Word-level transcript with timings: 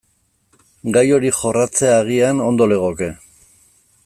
Gai 0.95 1.03
hori 1.17 1.31
jorratzea 1.41 1.93
agian 2.01 2.43
ondo 2.49 2.71
legoke. 2.75 3.15